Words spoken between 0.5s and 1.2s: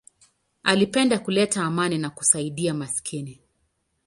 Alipenda